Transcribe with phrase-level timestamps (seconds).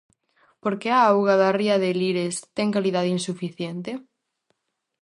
[0.63, 3.91] Por que a auga da ría de Lires ten calidade insuficiente?